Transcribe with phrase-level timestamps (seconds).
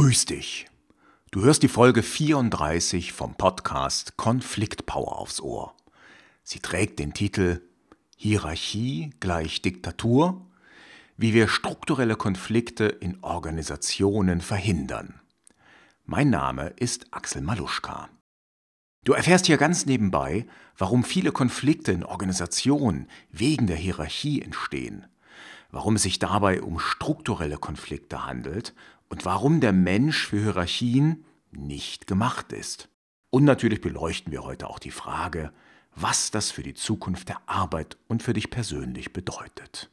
[0.00, 0.68] Grüß dich.
[1.32, 5.74] Du hörst die Folge 34 vom Podcast Konfliktpower aufs Ohr.
[6.44, 7.62] Sie trägt den Titel
[8.16, 10.46] Hierarchie gleich Diktatur,
[11.16, 15.20] wie wir strukturelle Konflikte in Organisationen verhindern.
[16.04, 18.08] Mein Name ist Axel Maluschka.
[19.02, 20.46] Du erfährst hier ganz nebenbei,
[20.76, 25.06] warum viele Konflikte in Organisationen wegen der Hierarchie entstehen,
[25.72, 28.74] warum es sich dabei um strukturelle Konflikte handelt
[29.08, 32.88] und warum der Mensch für Hierarchien nicht gemacht ist.
[33.30, 35.52] Und natürlich beleuchten wir heute auch die Frage,
[35.94, 39.90] was das für die Zukunft der Arbeit und für dich persönlich bedeutet.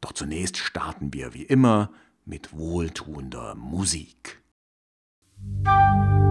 [0.00, 1.90] Doch zunächst starten wir wie immer
[2.24, 4.42] mit wohltuender Musik.
[5.36, 6.23] Die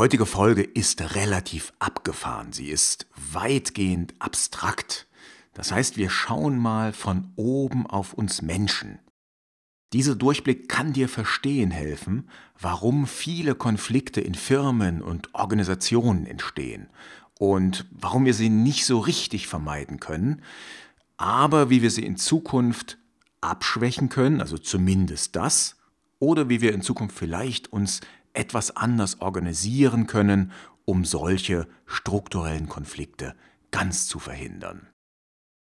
[0.00, 2.54] heutige Folge ist relativ abgefahren.
[2.54, 5.06] Sie ist weitgehend abstrakt.
[5.52, 8.98] Das heißt, wir schauen mal von oben auf uns Menschen.
[9.92, 16.88] Dieser Durchblick kann dir verstehen helfen, warum viele Konflikte in Firmen und Organisationen entstehen
[17.38, 20.40] und warum wir sie nicht so richtig vermeiden können,
[21.18, 22.96] aber wie wir sie in Zukunft
[23.42, 25.76] abschwächen können, also zumindest das,
[26.20, 28.00] oder wie wir in Zukunft vielleicht uns
[28.32, 30.52] etwas anders organisieren können,
[30.84, 33.34] um solche strukturellen Konflikte
[33.70, 34.88] ganz zu verhindern.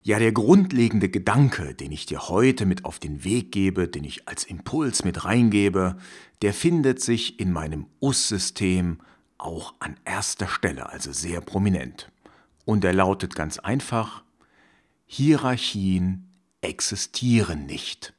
[0.03, 4.29] Ja, der grundlegende Gedanke, den ich dir heute mit auf den Weg gebe, den ich
[4.29, 5.97] als Impuls mit reingebe,
[6.43, 9.01] der findet sich in meinem US-System
[9.37, 12.13] auch an erster Stelle, also sehr prominent.
[12.65, 14.23] Und er lautet ganz einfach,
[15.07, 16.31] Hierarchien
[16.61, 18.15] existieren nicht.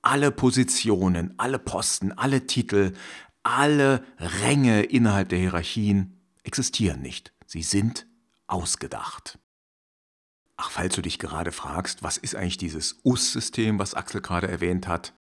[0.00, 2.94] Alle Positionen, alle Posten, alle Titel,
[3.42, 7.32] alle Ränge innerhalb der Hierarchien existieren nicht.
[7.46, 8.06] Sie sind
[8.46, 9.38] ausgedacht.
[10.56, 14.88] Ach, falls du dich gerade fragst, was ist eigentlich dieses US-System, was Axel gerade erwähnt
[14.88, 15.14] hat,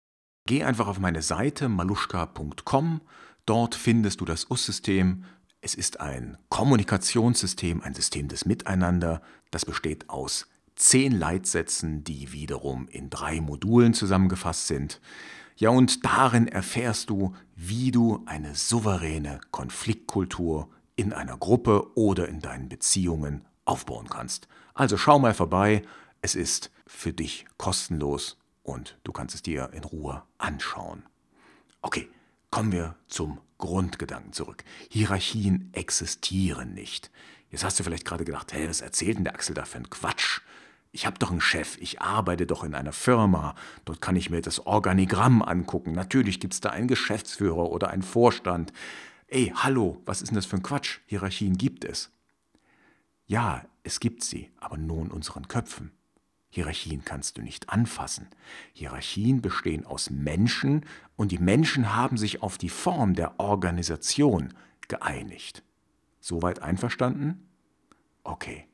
[0.48, 3.02] geh einfach auf meine Seite maluschka.com.
[3.46, 5.26] Dort findest du das US-System.
[5.62, 9.22] Es ist ein Kommunikationssystem, ein System des Miteinander.
[9.52, 15.02] Das besteht aus zehn Leitsätzen, die wiederum in drei Modulen zusammengefasst sind.
[15.60, 22.42] Ja, und darin erfährst du, wie du eine souveräne Konfliktkultur in einer Gruppe oder in
[22.42, 24.48] deinen Beziehungen aufbauen kannst.
[24.76, 25.82] Also schau mal vorbei,
[26.22, 31.04] es ist für dich kostenlos und du kannst es dir in Ruhe anschauen.
[31.82, 32.08] Okay,
[32.52, 34.64] kommen wir zum Grundgedanken zurück.
[34.90, 37.10] Hierarchien existieren nicht.
[37.50, 39.90] Jetzt hast du vielleicht gerade gedacht, hey, was erzählt denn der Axel da für einen
[39.90, 40.42] Quatsch?
[40.98, 43.54] Ich habe doch einen Chef, ich arbeite doch in einer Firma,
[43.86, 45.92] dort kann ich mir das Organigramm angucken.
[45.92, 48.74] Natürlich gibt es da einen Geschäftsführer oder einen Vorstand.
[49.28, 51.02] Ey, hallo, was ist denn das für ein Quatsch?
[51.06, 52.10] Hierarchien gibt es.
[53.28, 55.92] Ja, es gibt sie, aber nur in unseren Köpfen.
[56.50, 58.30] Hierarchien kannst du nicht anfassen.
[58.74, 60.84] Hierarchien bestehen aus Menschen
[61.16, 64.52] und die Menschen haben sich auf die Form der Organisation
[64.88, 65.62] geeinigt.
[66.22, 67.48] Soweit einverstanden?
[68.24, 68.66] Okay.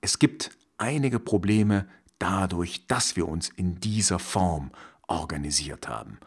[0.00, 1.86] Es gibt einige Probleme
[2.18, 4.70] dadurch, dass wir uns in dieser Form
[5.06, 6.18] organisiert haben.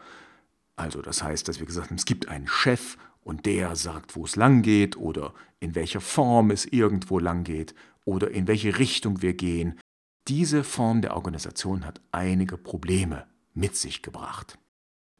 [0.76, 4.24] Also das heißt, dass wir gesagt haben, es gibt einen Chef und der sagt, wo
[4.24, 7.74] es lang geht oder in welcher Form es irgendwo lang geht
[8.04, 9.78] oder in welche Richtung wir gehen.
[10.28, 14.58] Diese Form der Organisation hat einige Probleme mit sich gebracht.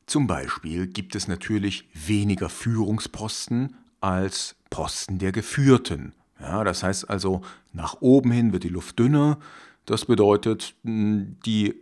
[0.07, 6.13] Zum Beispiel gibt es natürlich weniger Führungsposten als Posten der Geführten
[6.43, 7.43] ja, das heißt also,
[7.73, 9.39] nach oben hin wird die Luft dünner.
[9.87, 11.75] Das bedeutet, die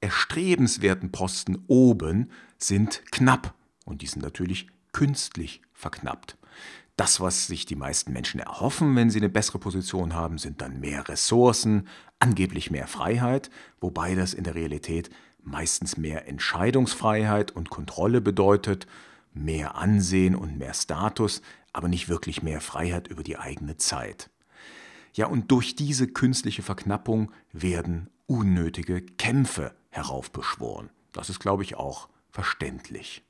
[0.00, 3.54] erstrebenswerten Posten oben sind knapp
[3.84, 6.36] und die sind natürlich künstlich verknappt.
[6.96, 10.80] Das, was sich die meisten Menschen erhoffen, wenn sie eine bessere Position haben, sind dann
[10.80, 11.88] mehr Ressourcen,
[12.18, 13.50] angeblich mehr Freiheit,
[13.80, 15.10] wobei das in der Realität
[15.42, 18.86] meistens mehr Entscheidungsfreiheit und Kontrolle bedeutet,
[19.32, 21.40] mehr Ansehen und mehr Status,
[21.72, 24.30] aber nicht wirklich mehr Freiheit über die eigene Zeit.
[25.14, 30.90] Ja, und durch diese künstliche Verknappung werden unnötige Kämpfe heraufbeschworen.
[31.12, 33.22] Das ist, glaube ich, auch verständlich.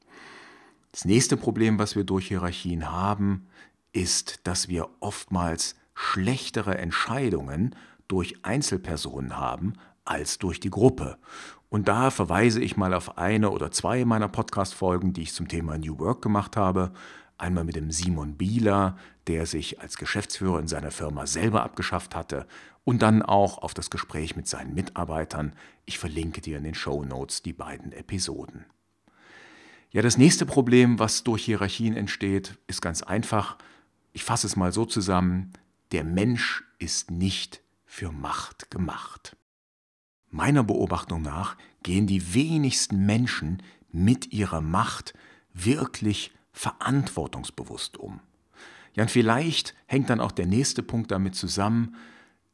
[0.93, 3.49] Das nächste Problem, was wir durch Hierarchien haben,
[3.93, 7.75] ist, dass wir oftmals schlechtere Entscheidungen
[8.09, 9.75] durch Einzelpersonen haben
[10.05, 11.19] als durch die Gruppe.
[11.69, 15.79] Und da verweise ich mal auf eine oder zwei meiner Podcast-Folgen, die ich zum Thema
[15.79, 16.93] New Work gemacht habe.
[17.43, 18.97] Einmal mit dem Simon Bieler,
[19.27, 22.47] der sich als Geschäftsführer in seiner Firma selber abgeschafft hatte.
[22.85, 25.53] Und dann auch auf das Gespräch mit seinen Mitarbeitern.
[25.85, 28.65] Ich verlinke dir in den Show Notes die beiden Episoden.
[29.91, 33.59] Ja, das nächste Problem, was durch Hierarchien entsteht, ist ganz einfach.
[34.13, 35.53] Ich fasse es mal so zusammen.
[35.91, 39.37] Der Mensch ist nicht für Macht gemacht.
[40.31, 45.13] Meiner Beobachtung nach gehen die wenigsten Menschen mit ihrer Macht
[45.53, 48.21] wirklich verantwortungsbewusst um.
[48.95, 51.97] Ja, und vielleicht hängt dann auch der nächste Punkt damit zusammen,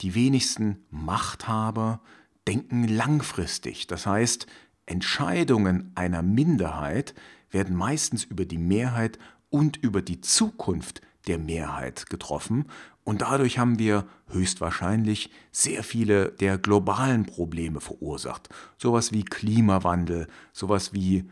[0.00, 2.00] die wenigsten Machthaber
[2.46, 3.86] denken langfristig.
[3.88, 4.46] Das heißt,
[4.86, 7.14] Entscheidungen einer Minderheit
[7.50, 9.18] werden meistens über die Mehrheit
[9.50, 12.66] und über die Zukunft der Mehrheit getroffen
[13.08, 18.50] und dadurch haben wir höchstwahrscheinlich sehr viele der globalen Probleme verursacht.
[18.76, 21.24] Sowas wie Klimawandel, sowas wie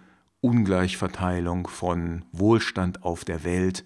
[0.46, 3.84] Ungleichverteilung von Wohlstand auf der Welt,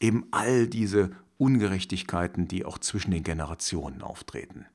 [0.00, 4.66] eben all diese Ungerechtigkeiten, die auch zwischen den Generationen auftreten.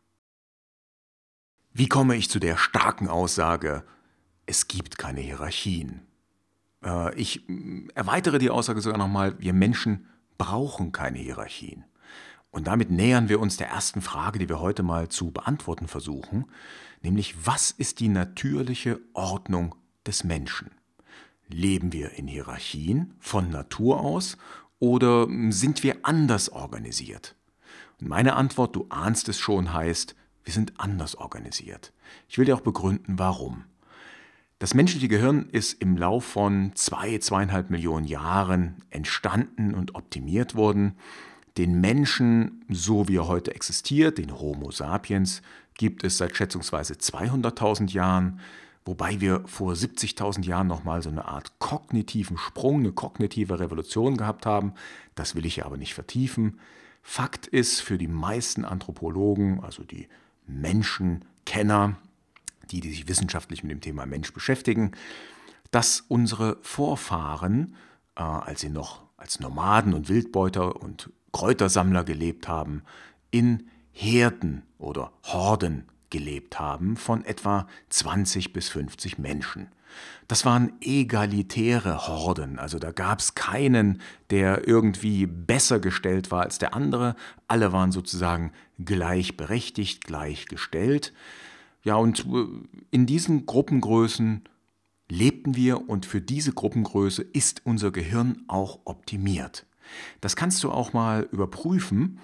[1.74, 3.84] Wie komme ich zu der starken Aussage,
[4.46, 6.08] es gibt keine Hierarchien?
[6.82, 7.44] Äh, ich
[7.94, 10.08] erweitere die Aussage sogar nochmal, wir Menschen
[10.38, 11.84] brauchen keine Hierarchien.
[12.52, 16.46] Und damit nähern wir uns der ersten Frage, die wir heute mal zu beantworten versuchen,
[17.02, 19.76] nämlich was ist die natürliche Ordnung
[20.06, 20.72] des Menschen?
[21.48, 24.38] Leben wir in Hierarchien von Natur aus
[24.80, 27.36] oder sind wir anders organisiert?
[28.00, 31.94] Und meine Antwort, du ahnst es schon, heißt, wir sind anders organisiert.
[32.30, 33.66] Ich will dir auch begründen, warum.
[34.60, 40.96] Das menschliche Gehirn ist im Lauf von zwei, zweieinhalb Millionen Jahren entstanden und optimiert worden
[41.58, 45.42] den Menschen, so wie er heute existiert, den Homo sapiens,
[45.74, 48.40] gibt es seit schätzungsweise 200.000 Jahren,
[48.88, 54.46] wobei wir vor 70.000 Jahren nochmal so eine Art kognitiven Sprung, eine kognitive Revolution gehabt
[54.46, 54.74] haben.
[55.14, 56.60] Das will ich ja aber nicht vertiefen.
[57.04, 60.08] Fakt ist für die meisten Anthropologen, also die
[60.48, 61.98] Menschenkenner,
[62.72, 64.92] die, die sich wissenschaftlich mit dem Thema Mensch beschäftigen,
[65.72, 67.76] dass unsere Vorfahren,
[68.16, 72.84] äh, als sie noch als Nomaden und Wildbeuter und Kräutersammler gelebt haben,
[73.32, 79.70] in Herden oder Horden gelebt haben von etwa 20 bis 50 Menschen.
[80.28, 86.60] Das waren egalitäre Horden, also da gab es keinen, der irgendwie besser gestellt war als
[86.60, 87.16] der andere,
[87.48, 88.52] alle waren sozusagen
[88.84, 91.14] gleichberechtigt, gleichgestellt.
[91.84, 92.46] Ja, und äh,
[92.92, 94.44] in diesen Gruppengrößen
[95.10, 99.66] lebten wir und für diese Gruppengröße ist unser Gehirn auch optimiert.
[100.20, 102.20] Das kannst du auch mal überprüfen.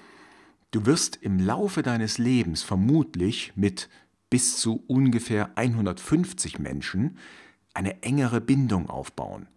[0.74, 3.90] Du wirst im Laufe deines Lebens vermutlich mit
[4.32, 7.20] bis zu ungefähr 150 Menschen
[7.76, 9.48] eine engere Bindung aufbauen.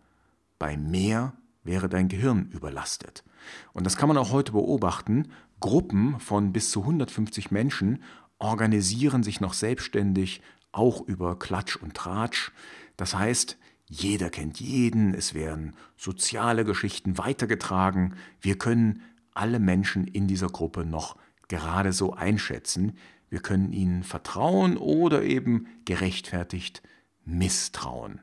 [0.59, 1.33] Bei mehr
[1.65, 3.25] wäre dein Gehirn überlastet.
[3.73, 5.29] Und das kann man auch heute beobachten.
[5.59, 8.03] Gruppen von bis zu 150 Menschen
[8.39, 12.53] organisieren sich noch selbstständig, auch über Klatsch und Tratsch.
[12.99, 13.57] Das heißt,
[13.87, 18.17] jeder kennt jeden, es werden soziale Geschichten weitergetragen.
[18.43, 19.01] Wir können
[19.37, 21.17] alle Menschen in dieser Gruppe noch
[21.49, 22.97] gerade so einschätzen.
[23.29, 26.83] Wir können ihnen vertrauen oder eben gerechtfertigt
[27.25, 28.21] misstrauen.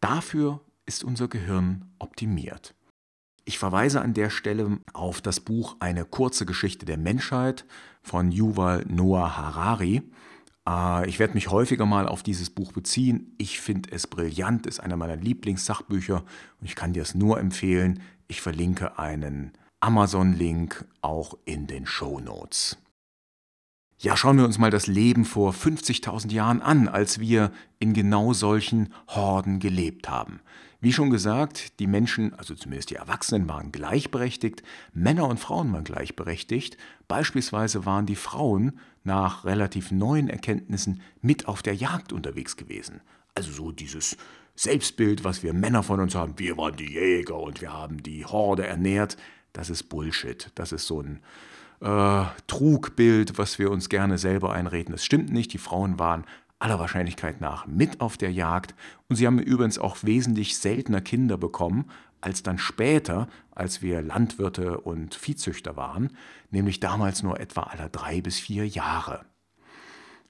[0.00, 2.74] Dafür ist unser Gehirn optimiert.
[3.44, 7.64] Ich verweise an der Stelle auf das Buch Eine kurze Geschichte der Menschheit
[8.02, 10.02] von Yuval Noah Harari.
[10.68, 13.34] Äh, ich werde mich häufiger mal auf dieses Buch beziehen.
[13.38, 16.24] Ich finde es brillant, ist einer meiner Lieblingssachbücher
[16.60, 18.02] und ich kann dir es nur empfehlen.
[18.26, 22.78] Ich verlinke einen Amazon-Link auch in den Show Notes.
[24.00, 28.32] Ja, schauen wir uns mal das Leben vor 50.000 Jahren an, als wir in genau
[28.32, 30.40] solchen Horden gelebt haben.
[30.80, 35.82] Wie schon gesagt, die Menschen, also zumindest die Erwachsenen, waren gleichberechtigt, Männer und Frauen waren
[35.82, 36.76] gleichberechtigt.
[37.08, 43.00] Beispielsweise waren die Frauen nach relativ neuen Erkenntnissen mit auf der Jagd unterwegs gewesen.
[43.34, 44.16] Also so dieses
[44.54, 48.24] Selbstbild, was wir Männer von uns haben, wir waren die Jäger und wir haben die
[48.24, 49.16] Horde ernährt,
[49.58, 50.52] das ist Bullshit.
[50.54, 51.18] Das ist so ein
[51.80, 54.92] äh, Trugbild, was wir uns gerne selber einreden.
[54.92, 55.52] Das stimmt nicht.
[55.52, 56.24] Die Frauen waren
[56.60, 58.76] aller Wahrscheinlichkeit nach mit auf der Jagd
[59.08, 64.80] und sie haben übrigens auch wesentlich seltener Kinder bekommen als dann später, als wir Landwirte
[64.80, 66.16] und Viehzüchter waren,
[66.50, 69.24] nämlich damals nur etwa alle drei bis vier Jahre.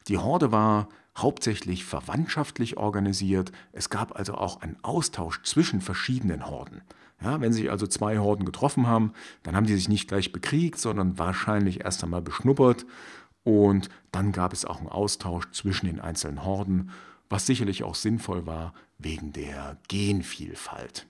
[0.09, 3.53] Die Horde war hauptsächlich verwandtschaftlich organisiert.
[3.73, 6.81] Es gab also auch einen Austausch zwischen verschiedenen Horden.
[7.21, 10.79] Ja, wenn sich also zwei Horden getroffen haben, dann haben die sich nicht gleich bekriegt,
[10.79, 12.87] sondern wahrscheinlich erst einmal beschnuppert.
[13.43, 16.91] Und dann gab es auch einen Austausch zwischen den einzelnen Horden,
[17.29, 21.07] was sicherlich auch sinnvoll war wegen der Genvielfalt.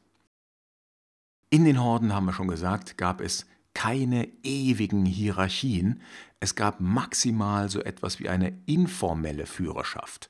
[1.51, 6.03] In den Horden, haben wir schon gesagt, gab es keine ewigen Hierarchien.
[6.41, 10.29] Es gab maximal so etwas wie eine informelle Führerschaft.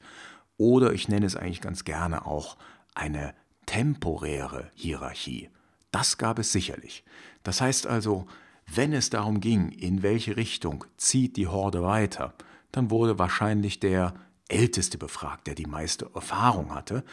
[0.56, 2.56] Oder ich nenne es eigentlich ganz gerne auch
[2.94, 3.34] eine
[3.66, 5.50] temporäre Hierarchie.
[5.90, 7.04] Das gab es sicherlich.
[7.42, 8.26] Das heißt also,
[8.66, 12.34] wenn es darum ging, in welche Richtung zieht die Horde weiter,
[12.72, 14.14] dann wurde wahrscheinlich der
[14.48, 17.04] Älteste befragt, der die meiste Erfahrung hatte.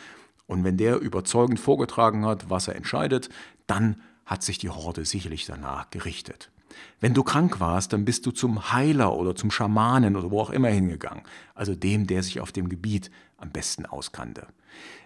[0.48, 3.30] Und wenn der überzeugend vorgetragen hat, was er entscheidet,
[3.68, 6.52] dann hat sich die Horde sicherlich danach gerichtet.
[7.00, 10.50] Wenn du krank warst, dann bist du zum Heiler oder zum Schamanen oder wo auch
[10.50, 14.48] immer hingegangen, also dem, der sich auf dem Gebiet am besten auskannte.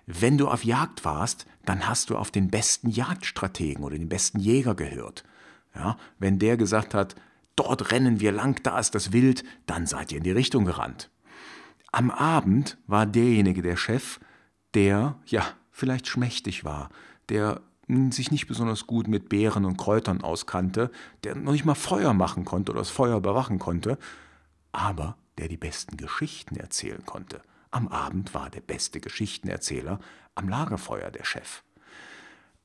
[0.06, 4.40] Wenn du auf Jagd warst, dann hast du auf den besten Jagdstrategen oder den besten
[4.40, 5.24] Jäger gehört.
[5.76, 7.16] Ja, wenn der gesagt hat,
[7.56, 11.12] dort rennen wir lang, da ist das Wild, dann seid ihr in die Richtung gerannt.
[11.92, 14.20] Am Abend war derjenige der Chef,
[14.74, 16.90] der, ja, vielleicht schmächtig war,
[17.30, 17.62] der
[18.12, 20.92] sich nicht besonders gut mit Beeren und Kräutern auskannte,
[21.24, 23.98] der noch nicht mal Feuer machen konnte oder das Feuer überwachen konnte,
[24.72, 27.42] aber der die besten Geschichten erzählen konnte.
[27.72, 30.00] Am Abend war der beste Geschichtenerzähler
[30.36, 31.64] am Lagerfeuer der Chef.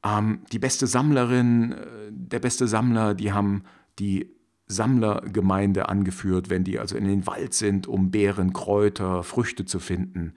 [0.04, 3.64] Ähm, die beste Sammlerin, äh, der beste Sammler, die haben
[3.98, 4.30] die
[4.66, 10.34] Sammlergemeinde angeführt, wenn die also in den Wald sind, um Beeren, Kräuter, Früchte zu finden.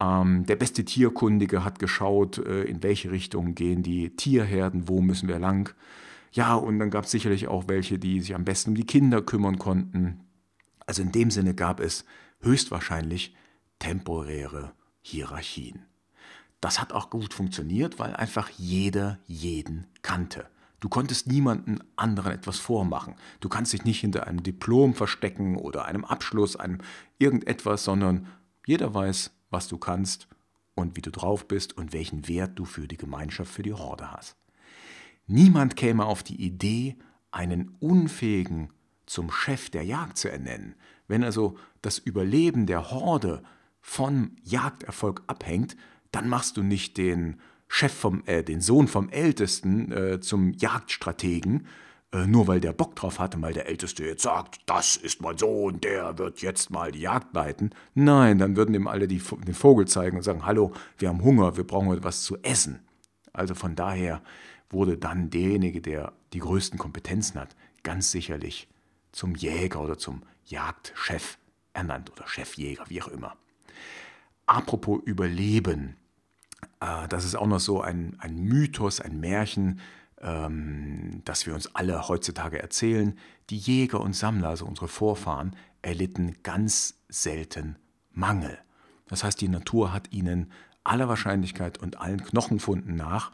[0.00, 5.28] Ähm, der beste Tierkundige hat geschaut, äh, in welche Richtung gehen die Tierherden, wo müssen
[5.28, 5.74] wir lang.
[6.32, 9.22] Ja, und dann gab es sicherlich auch welche, die sich am besten um die Kinder
[9.22, 10.20] kümmern konnten.
[10.86, 12.04] Also in dem Sinne gab es
[12.40, 13.34] höchstwahrscheinlich
[13.78, 15.84] temporäre Hierarchien.
[16.60, 20.46] Das hat auch gut funktioniert, weil einfach jeder jeden kannte.
[20.80, 23.14] Du konntest niemanden anderen etwas vormachen.
[23.40, 26.78] Du kannst dich nicht hinter einem Diplom verstecken oder einem Abschluss, einem
[27.18, 28.26] irgendetwas, sondern
[28.66, 30.28] jeder weiß, was du kannst
[30.74, 34.12] und wie du drauf bist und welchen Wert du für die Gemeinschaft, für die Horde
[34.12, 34.36] hast.
[35.26, 36.96] Niemand käme auf die Idee,
[37.30, 38.70] einen Unfähigen
[39.06, 40.74] zum Chef der Jagd zu ernennen.
[41.08, 43.42] Wenn also das Überleben der Horde
[43.86, 45.76] vom Jagderfolg abhängt,
[46.10, 47.38] dann machst du nicht den
[47.68, 51.66] Chef vom, äh, den Sohn vom Ältesten äh, zum Jagdstrategen,
[52.12, 55.36] äh, nur weil der Bock drauf hatte, weil der Älteste jetzt sagt, das ist mein
[55.36, 57.74] Sohn, der wird jetzt mal die Jagd leiten.
[57.92, 61.58] Nein, dann würden ihm alle die, den Vogel zeigen und sagen, hallo, wir haben Hunger,
[61.58, 62.80] wir brauchen etwas zu essen.
[63.34, 64.22] Also von daher
[64.70, 68.66] wurde dann derjenige, der die größten Kompetenzen hat, ganz sicherlich
[69.12, 71.36] zum Jäger oder zum Jagdchef
[71.74, 73.36] ernannt oder Chefjäger, wie auch immer.
[74.46, 75.96] Apropos Überleben,
[76.80, 79.80] äh, das ist auch noch so ein, ein Mythos, ein Märchen,
[80.20, 83.18] ähm, das wir uns alle heutzutage erzählen.
[83.50, 87.76] Die Jäger und Sammler, also unsere Vorfahren, erlitten ganz selten
[88.12, 88.58] Mangel.
[89.08, 90.50] Das heißt, die Natur hat ihnen
[90.82, 93.32] aller Wahrscheinlichkeit und allen Knochenfunden nach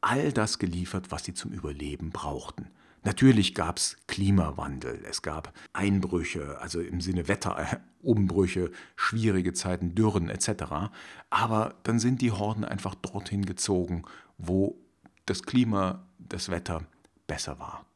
[0.00, 2.70] all das geliefert, was sie zum Überleben brauchten.
[3.06, 10.90] Natürlich gab es Klimawandel, es gab Einbrüche, also im Sinne Wetterumbrüche, schwierige Zeiten, Dürren etc.
[11.30, 14.02] Aber dann sind die Horden einfach dorthin gezogen,
[14.38, 14.76] wo
[15.24, 16.82] das Klima, das Wetter
[17.28, 17.86] besser war.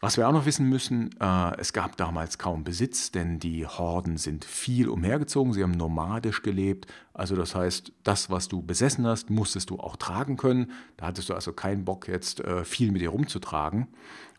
[0.00, 4.16] Was wir auch noch wissen müssen, äh, es gab damals kaum Besitz, denn die Horden
[4.16, 6.86] sind viel umhergezogen, sie haben nomadisch gelebt.
[7.14, 10.70] Also das heißt, das, was du besessen hast, musstest du auch tragen können.
[10.96, 13.88] Da hattest du also keinen Bock jetzt äh, viel mit dir rumzutragen.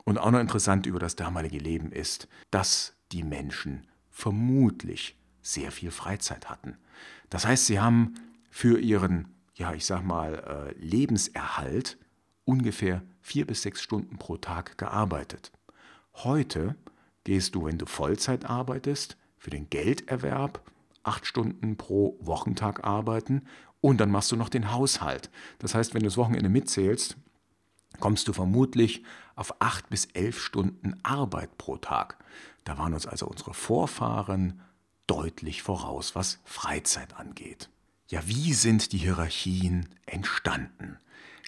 [0.05, 5.91] Und auch noch interessant über das damalige Leben ist, dass die Menschen vermutlich sehr viel
[5.91, 6.77] Freizeit hatten.
[7.29, 8.13] Das heißt, sie haben
[8.49, 11.97] für ihren, ja, ich sag mal, äh, Lebenserhalt
[12.45, 15.51] ungefähr vier bis sechs Stunden pro Tag gearbeitet.
[16.15, 16.75] Heute
[17.25, 20.63] gehst du, wenn du Vollzeit arbeitest, für den Gelderwerb
[21.03, 23.43] acht Stunden pro Wochentag arbeiten
[23.81, 25.29] und dann machst du noch den Haushalt.
[25.59, 27.17] Das heißt, wenn du das Wochenende mitzählst,
[27.99, 29.03] kommst du vermutlich
[29.35, 32.17] auf acht bis elf Stunden Arbeit pro Tag.
[32.63, 34.59] Da waren uns also unsere Vorfahren
[35.05, 37.69] deutlich voraus, was Freizeit angeht.
[38.07, 40.97] Ja, wie sind die Hierarchien entstanden?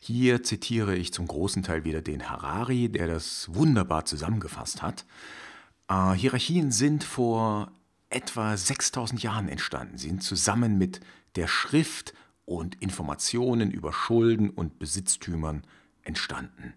[0.03, 5.05] Hier zitiere ich zum großen Teil wieder den Harari, der das wunderbar zusammengefasst hat.
[5.87, 7.71] Äh, Hierarchien sind vor
[8.09, 9.99] etwa 6000 Jahren entstanden.
[9.99, 11.01] Sie sind zusammen mit
[11.35, 12.15] der Schrift
[12.45, 15.61] und Informationen über Schulden und Besitztümern
[16.01, 16.73] entstanden.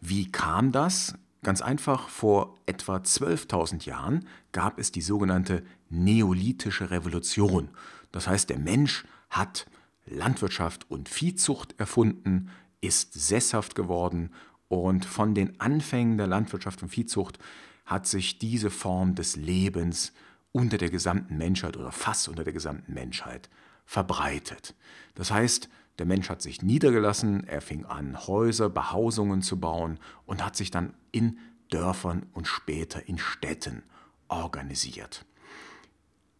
[0.00, 1.14] Wie kam das?
[1.42, 7.70] Ganz einfach, vor etwa 12.000 Jahren gab es die sogenannte Neolithische Revolution.
[8.12, 9.66] Das heißt, der Mensch hat
[10.10, 12.50] Landwirtschaft und Viehzucht erfunden,
[12.80, 14.30] ist sesshaft geworden
[14.68, 17.38] und von den Anfängen der Landwirtschaft und Viehzucht
[17.84, 20.12] hat sich diese Form des Lebens
[20.52, 23.50] unter der gesamten Menschheit oder fast unter der gesamten Menschheit
[23.84, 24.74] verbreitet.
[25.14, 30.44] Das heißt, der Mensch hat sich niedergelassen, er fing an, Häuser, Behausungen zu bauen und
[30.44, 31.38] hat sich dann in
[31.68, 33.82] Dörfern und später in Städten
[34.28, 35.26] organisiert.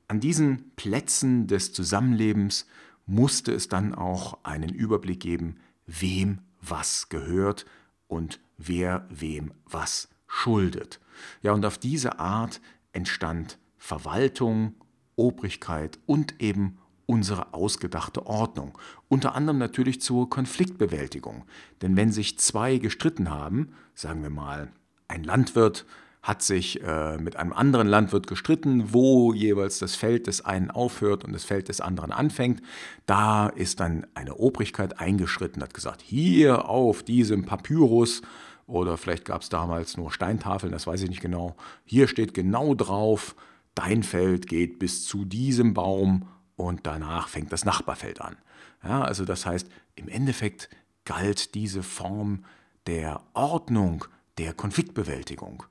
[0.08, 2.66] An diesen Plätzen des Zusammenlebens
[3.06, 7.66] musste es dann auch einen Überblick geben, wem was gehört
[8.06, 11.00] und wer wem was schuldet.
[11.42, 12.60] Ja, und auf diese Art
[12.92, 14.74] entstand Verwaltung,
[15.16, 18.78] Obrigkeit und eben unsere ausgedachte Ordnung.
[19.08, 21.44] Unter anderem natürlich zur Konfliktbewältigung.
[21.82, 24.70] Denn wenn sich zwei gestritten haben, sagen wir mal,
[25.08, 25.86] ein Landwirt
[26.22, 31.24] hat sich äh, mit einem anderen Landwirt gestritten, wo jeweils das Feld des einen aufhört
[31.24, 32.60] und das Feld des anderen anfängt.
[33.06, 38.20] Da ist dann eine Obrigkeit eingeschritten, hat gesagt, hier auf diesem Papyrus
[38.66, 41.56] oder vielleicht gab es damals nur Steintafeln, das weiß ich nicht genau.
[41.84, 43.34] Hier steht genau drauf,
[43.74, 48.36] dein Feld geht bis zu diesem Baum und danach fängt das Nachbarfeld an.
[48.84, 50.68] Ja, also das heißt, im Endeffekt
[51.04, 52.44] galt diese Form
[52.86, 54.04] der Ordnung,
[54.38, 55.64] der Konfliktbewältigung.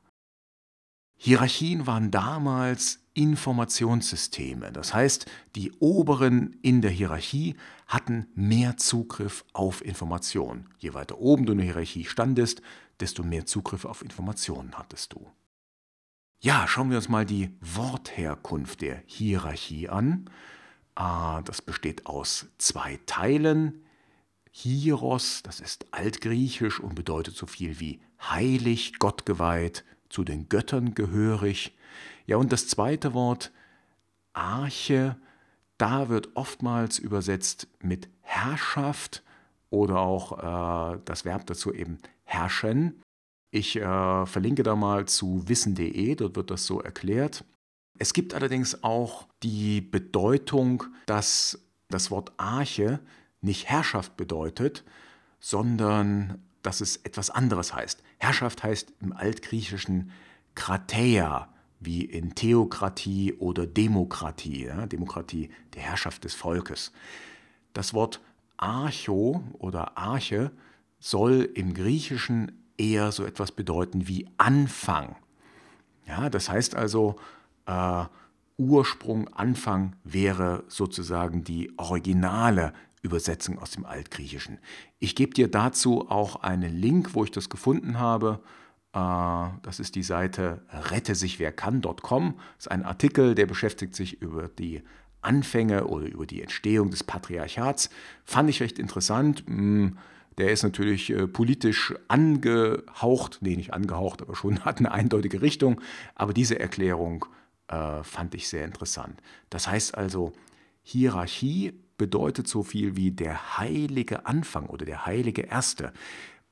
[1.21, 4.71] Hierarchien waren damals Informationssysteme.
[4.71, 7.57] Das heißt, die Oberen in der Hierarchie
[7.87, 10.69] hatten mehr Zugriff auf Informationen.
[10.77, 12.61] Je weiter oben du in der Hierarchie standest,
[13.01, 15.27] desto mehr Zugriff auf Informationen hattest du.
[16.39, 20.29] Ja, schauen wir uns mal die Wortherkunft der Hierarchie an.
[20.95, 23.83] Ah, das besteht aus zwei Teilen.
[24.51, 31.75] Hieros, das ist altgriechisch und bedeutet so viel wie heilig, gottgeweiht, zu den Göttern gehörig.
[32.25, 33.51] Ja, und das zweite Wort,
[34.33, 35.17] Arche,
[35.77, 39.23] da wird oftmals übersetzt mit Herrschaft
[39.69, 43.01] oder auch äh, das Verb dazu eben herrschen.
[43.51, 47.43] Ich äh, verlinke da mal zu wissen.de, dort wird das so erklärt.
[47.97, 52.99] Es gibt allerdings auch die Bedeutung, dass das Wort Arche
[53.41, 54.83] nicht Herrschaft bedeutet,
[55.39, 58.03] sondern dass es etwas anderes heißt.
[58.17, 60.11] Herrschaft heißt im Altgriechischen
[60.55, 64.65] Krateia, wie in Theokratie oder Demokratie.
[64.65, 64.85] Ja?
[64.85, 66.91] Demokratie, die Herrschaft des Volkes.
[67.73, 68.21] Das Wort
[68.57, 70.51] Archo oder Arche
[70.99, 75.15] soll im Griechischen eher so etwas bedeuten wie Anfang.
[76.05, 77.15] Ja, das heißt also,
[77.65, 78.05] äh,
[78.57, 84.59] Ursprung, Anfang wäre sozusagen die originale Übersetzung aus dem Altgriechischen.
[84.99, 88.41] Ich gebe dir dazu auch einen Link, wo ich das gefunden habe.
[88.93, 88.97] Äh,
[89.61, 92.35] das ist die Seite rettesichwerkann.com.
[92.57, 94.83] Das ist ein Artikel, der beschäftigt sich über die
[95.21, 97.89] Anfänge oder über die Entstehung des Patriarchats.
[98.25, 99.43] Fand ich recht interessant.
[99.47, 99.97] Hm,
[100.37, 105.81] der ist natürlich äh, politisch angehaucht, nee, nicht angehaucht, aber schon hat eine eindeutige Richtung.
[106.15, 107.25] Aber diese Erklärung
[107.67, 109.21] äh, fand ich sehr interessant.
[109.49, 110.33] Das heißt also,
[110.81, 115.93] Hierarchie bedeutet so viel wie der heilige Anfang oder der heilige Erste.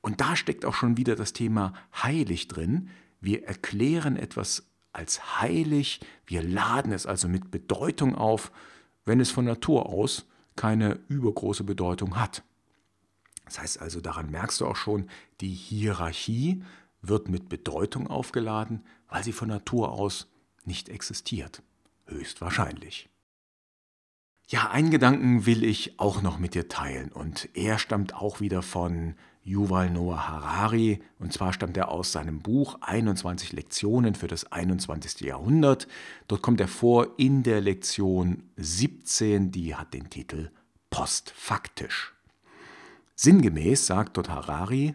[0.00, 2.90] Und da steckt auch schon wieder das Thema heilig drin.
[3.20, 8.52] Wir erklären etwas als heilig, wir laden es also mit Bedeutung auf,
[9.04, 12.42] wenn es von Natur aus keine übergroße Bedeutung hat.
[13.44, 15.08] Das heißt also, daran merkst du auch schon,
[15.40, 16.62] die Hierarchie
[17.00, 20.28] wird mit Bedeutung aufgeladen, weil sie von Natur aus
[20.64, 21.62] nicht existiert.
[22.06, 23.08] Höchstwahrscheinlich.
[24.50, 28.62] Ja, einen Gedanken will ich auch noch mit dir teilen und er stammt auch wieder
[28.62, 34.50] von Yuval Noah Harari und zwar stammt er aus seinem Buch 21 Lektionen für das
[34.50, 35.20] 21.
[35.20, 35.86] Jahrhundert.
[36.28, 40.50] Dort kommt er vor in der Lektion 17, die hat den Titel
[40.88, 42.14] Postfaktisch.
[43.16, 44.94] Sinngemäß sagt dort Harari,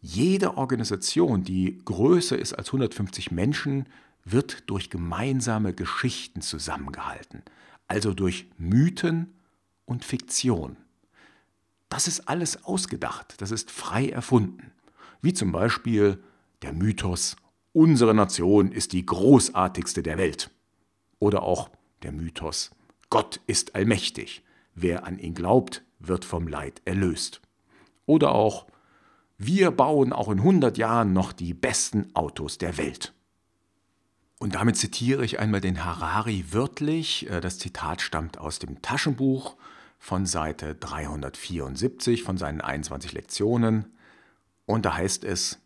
[0.00, 3.84] jede Organisation, die größer ist als 150 Menschen,
[4.24, 7.42] wird durch gemeinsame Geschichten zusammengehalten,
[7.88, 9.34] also durch Mythen
[9.84, 10.76] und Fiktion.
[11.88, 14.72] Das ist alles ausgedacht, das ist frei erfunden.
[15.22, 16.22] Wie zum Beispiel
[16.62, 17.36] der Mythos,
[17.72, 20.50] unsere Nation ist die großartigste der Welt.
[21.18, 21.70] Oder auch
[22.02, 22.70] der Mythos,
[23.10, 27.40] Gott ist allmächtig, wer an ihn glaubt, wird vom Leid erlöst.
[28.06, 28.66] Oder auch,
[29.38, 33.14] wir bauen auch in 100 Jahren noch die besten Autos der Welt.
[34.38, 37.28] Und damit zitiere ich einmal den Harari wörtlich.
[37.28, 39.56] Äh, das Zitat stammt aus dem Taschenbuch
[39.98, 43.86] von Seite 374 von seinen 21 Lektionen.
[44.64, 45.58] Und da heißt es,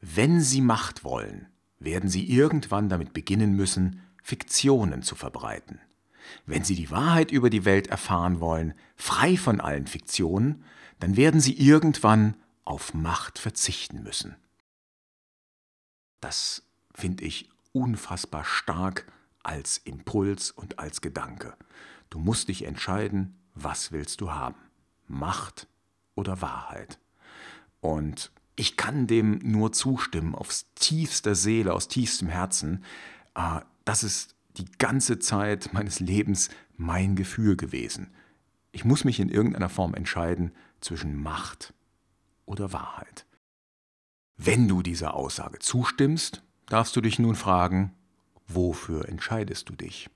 [0.00, 1.46] wenn Sie Macht wollen,
[1.78, 5.80] werden Sie irgendwann damit beginnen müssen, Fiktionen zu verbreiten.
[6.46, 10.64] Wenn Sie die Wahrheit über die Welt erfahren wollen, frei von allen Fiktionen,
[11.00, 14.36] dann werden Sie irgendwann auf Macht verzichten müssen.
[16.20, 16.62] Das
[16.94, 19.06] finde ich unfassbar stark
[19.42, 21.54] als Impuls und als Gedanke.
[22.08, 24.56] Du musst dich entscheiden, was willst du haben?
[25.06, 25.68] Macht
[26.14, 26.98] oder Wahrheit?
[27.80, 32.84] Und ich kann dem nur zustimmen, aufs tiefster Seele, aus tiefstem Herzen.
[33.34, 38.14] Äh, das ist die ganze Zeit meines Lebens mein Gefühl gewesen.
[38.72, 41.74] Ich muss mich in irgendeiner Form entscheiden zwischen Macht
[42.46, 43.26] oder Wahrheit.
[44.36, 47.92] Wenn du dieser Aussage zustimmst, darfst du dich nun fragen,
[48.46, 50.10] wofür entscheidest du dich?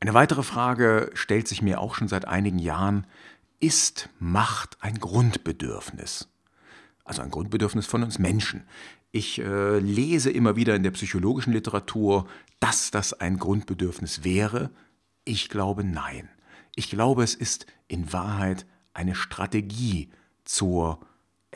[0.00, 3.06] Eine weitere Frage stellt sich mir auch schon seit einigen Jahren,
[3.60, 6.28] ist Macht ein Grundbedürfnis?
[7.04, 8.64] Also ein Grundbedürfnis von uns Menschen.
[9.12, 12.28] Ich äh, lese immer wieder in der psychologischen Literatur,
[12.60, 14.70] dass das ein Grundbedürfnis wäre.
[15.24, 16.28] Ich glaube nein.
[16.74, 20.10] Ich glaube, es ist in Wahrheit eine Strategie
[20.44, 21.00] zur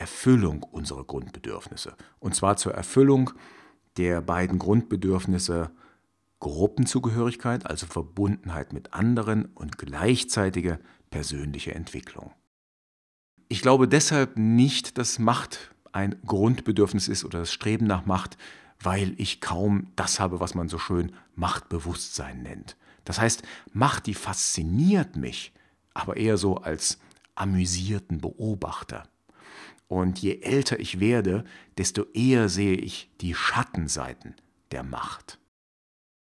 [0.01, 1.95] Erfüllung unserer Grundbedürfnisse.
[2.19, 3.29] Und zwar zur Erfüllung
[3.97, 5.69] der beiden Grundbedürfnisse
[6.39, 10.79] Gruppenzugehörigkeit, also Verbundenheit mit anderen und gleichzeitige
[11.11, 12.31] persönliche Entwicklung.
[13.47, 18.37] Ich glaube deshalb nicht, dass Macht ein Grundbedürfnis ist oder das Streben nach Macht,
[18.81, 22.75] weil ich kaum das habe, was man so schön Machtbewusstsein nennt.
[23.03, 25.53] Das heißt, Macht, die fasziniert mich,
[25.93, 26.97] aber eher so als
[27.35, 29.03] amüsierten Beobachter.
[29.91, 31.43] Und je älter ich werde,
[31.77, 34.35] desto eher sehe ich die Schattenseiten
[34.71, 35.37] der Macht.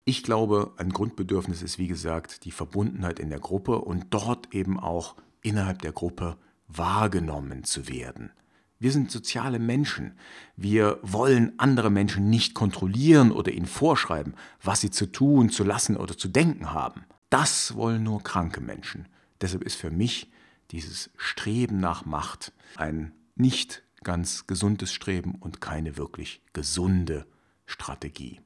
[0.04, 4.80] Ich glaube, ein Grundbedürfnis ist, wie gesagt, die Verbundenheit in der Gruppe und dort eben
[4.80, 6.36] auch innerhalb der Gruppe
[6.66, 8.32] wahrgenommen zu werden.
[8.80, 10.18] Wir sind soziale Menschen.
[10.56, 15.96] Wir wollen andere Menschen nicht kontrollieren oder ihnen vorschreiben, was sie zu tun, zu lassen
[15.96, 17.04] oder zu denken haben.
[17.30, 19.06] Das wollen nur kranke Menschen.
[19.40, 20.32] Deshalb ist für mich
[20.72, 27.26] dieses Streben nach Macht ein nicht ganz gesundes Streben und keine wirklich gesunde
[27.66, 28.40] Strategie.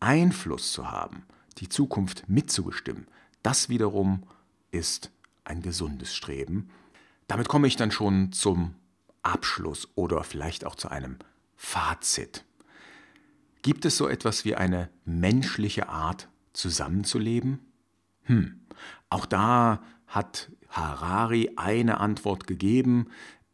[0.00, 1.26] Einfluss zu haben,
[1.58, 3.06] die Zukunft mitzubestimmen,
[3.42, 4.24] das wiederum
[4.70, 5.12] ist
[5.44, 6.70] ein gesundes Streben.
[7.28, 8.74] Damit komme ich dann schon zum
[9.22, 11.18] Abschluss oder vielleicht auch zu einem
[11.56, 12.44] Fazit.
[13.62, 17.60] Gibt es so etwas wie eine menschliche Art, zusammenzuleben?
[18.24, 18.60] Hm,
[19.08, 23.08] auch da hat Harari eine Antwort gegeben.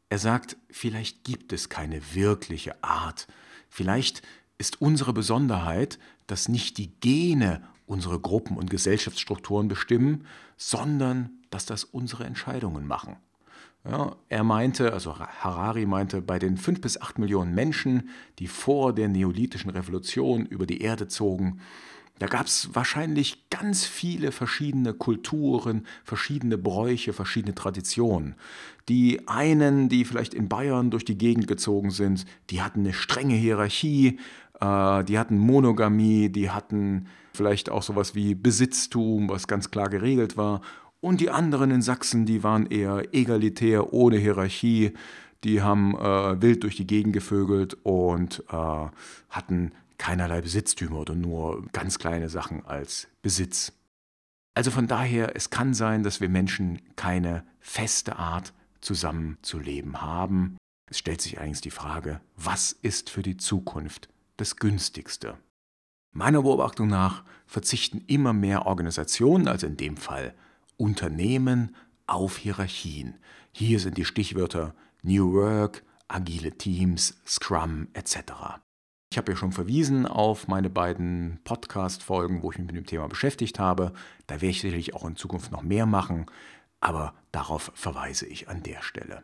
[0.08, 3.26] Er sagt, vielleicht gibt es keine wirkliche Art.
[3.68, 4.22] Vielleicht
[4.56, 11.84] ist unsere Besonderheit, dass nicht die Gene unsere Gruppen und Gesellschaftsstrukturen bestimmen, sondern dass das
[11.84, 13.16] unsere Entscheidungen machen.
[13.84, 18.92] Ja, er meinte, also Harari meinte, bei den fünf bis acht Millionen Menschen, die vor
[18.92, 21.60] der neolithischen Revolution über die Erde zogen,
[22.18, 28.34] da gab es wahrscheinlich ganz viele verschiedene Kulturen, verschiedene Bräuche, verschiedene Traditionen.
[28.88, 33.34] Die einen, die vielleicht in Bayern durch die Gegend gezogen sind, die hatten eine strenge
[33.34, 34.18] Hierarchie,
[34.60, 40.36] äh, die hatten Monogamie, die hatten vielleicht auch sowas wie Besitztum, was ganz klar geregelt
[40.36, 40.60] war.
[41.00, 44.92] Und die anderen in Sachsen, die waren eher egalitär, ohne Hierarchie.
[45.44, 48.86] Die haben äh, wild durch die Gegend gevögelt und äh,
[49.30, 53.72] hatten keinerlei Besitztümer oder nur ganz kleine Sachen als Besitz.
[54.54, 60.56] Also von daher, es kann sein, dass wir Menschen keine feste Art zusammenzuleben haben.
[60.90, 65.36] Es stellt sich eigentlich die Frage, was ist für die Zukunft das günstigste?
[66.12, 70.34] Meiner Beobachtung nach verzichten immer mehr Organisationen, also in dem Fall
[70.76, 73.14] Unternehmen, auf Hierarchien.
[73.52, 78.60] Hier sind die Stichwörter New Work, agile Teams, Scrum etc.
[79.10, 83.08] Ich habe ja schon verwiesen auf meine beiden Podcast-Folgen, wo ich mich mit dem Thema
[83.08, 83.92] beschäftigt habe.
[84.26, 86.26] Da werde ich sicherlich auch in Zukunft noch mehr machen,
[86.80, 89.22] aber darauf verweise ich an der Stelle.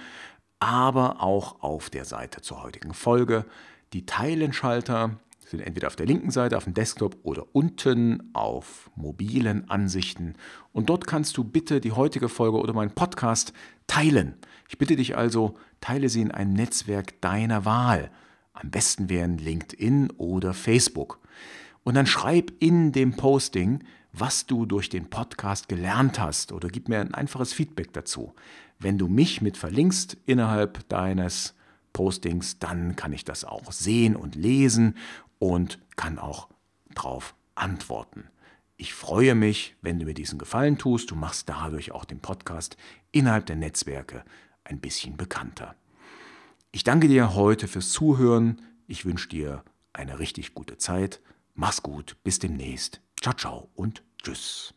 [0.59, 3.44] aber auch auf der Seite zur heutigen Folge.
[3.92, 9.68] Die Teilenschalter sind entweder auf der linken Seite, auf dem Desktop oder unten auf mobilen
[9.68, 10.35] Ansichten.
[10.72, 13.52] Und dort kannst du bitte die heutige Folge oder meinen Podcast
[13.87, 14.35] teilen.
[14.68, 18.11] Ich bitte dich also, teile sie in ein Netzwerk deiner Wahl.
[18.52, 21.20] Am besten wären LinkedIn oder Facebook.
[21.83, 26.88] Und dann schreib in dem Posting, was du durch den Podcast gelernt hast oder gib
[26.88, 28.33] mir ein einfaches Feedback dazu.
[28.78, 31.54] Wenn du mich mit verlinkst innerhalb deines
[31.92, 34.96] Postings, dann kann ich das auch sehen und lesen
[35.44, 36.48] und kann auch
[36.94, 38.24] darauf antworten.
[38.78, 41.11] Ich freue mich, wenn du mir diesen Gefallen tust.
[41.11, 42.78] Du machst dadurch auch den Podcast
[43.12, 44.24] innerhalb der Netzwerke
[44.64, 45.76] ein bisschen bekannter.
[46.72, 48.62] Ich danke dir heute fürs Zuhören.
[48.87, 51.20] Ich wünsche dir eine richtig gute Zeit.
[51.54, 53.00] Mach's gut, bis demnächst.
[53.20, 54.74] Ciao, ciao und tschüss.